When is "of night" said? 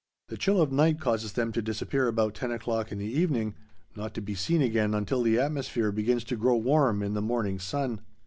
0.59-0.99